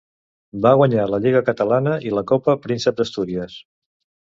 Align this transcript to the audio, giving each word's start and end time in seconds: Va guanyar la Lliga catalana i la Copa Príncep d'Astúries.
Va 0.65 0.71
guanyar 0.79 1.03
la 1.11 1.19
Lliga 1.25 1.43
catalana 1.51 1.95
i 2.09 2.15
la 2.19 2.25
Copa 2.33 2.59
Príncep 2.67 3.01
d'Astúries. 3.03 3.63